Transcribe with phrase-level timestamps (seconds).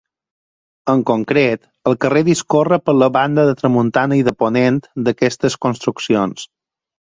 [0.93, 6.49] En concret, el carrer discorre per la banda de tramuntana i de ponent d'aquestes construccions.